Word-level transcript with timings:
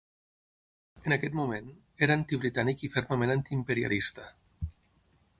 En 1.09 1.13
aquest 1.17 1.35
moment, 1.39 1.67
era 2.07 2.15
antibritànic 2.21 2.85
i 2.87 2.89
fermament 2.95 3.33
antiimperialista. 3.35 4.25